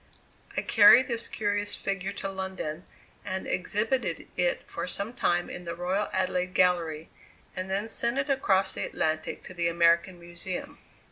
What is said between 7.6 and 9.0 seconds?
then sent it across the